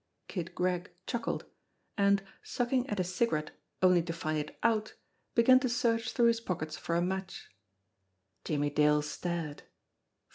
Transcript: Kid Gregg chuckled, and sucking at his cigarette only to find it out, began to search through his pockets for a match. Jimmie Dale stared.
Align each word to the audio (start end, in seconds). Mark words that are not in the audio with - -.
Kid 0.27 0.55
Gregg 0.55 0.89
chuckled, 1.05 1.45
and 1.95 2.23
sucking 2.41 2.89
at 2.89 2.97
his 2.97 3.13
cigarette 3.13 3.51
only 3.83 4.01
to 4.01 4.11
find 4.11 4.35
it 4.39 4.57
out, 4.63 4.95
began 5.35 5.59
to 5.59 5.69
search 5.69 6.11
through 6.13 6.25
his 6.25 6.41
pockets 6.41 6.75
for 6.75 6.95
a 6.95 7.01
match. 7.03 7.51
Jimmie 8.43 8.71
Dale 8.71 9.03
stared. 9.03 9.61